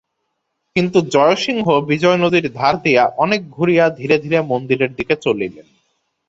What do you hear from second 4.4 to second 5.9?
মন্দিরের দিকে চলিলেন।